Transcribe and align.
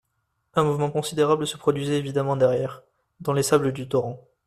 Un 0.55 0.63
mouvement 0.63 0.89
considérable 0.89 1.45
se 1.45 1.57
produisait 1.57 1.99
évidemment 1.99 2.35
derrière, 2.35 2.81
dans 3.19 3.33
les 3.33 3.43
sables 3.43 3.71
du 3.71 3.87
Torrent. 3.87 4.19